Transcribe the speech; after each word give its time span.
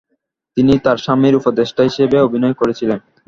তিনি 0.57 0.73
তার 0.85 0.97
স্বামীর 0.97 1.39
উপদেষ্টা 1.39 1.81
হিসাবে 1.87 2.17
অভিনয় 2.27 2.55
করেছিলেন। 2.59 2.99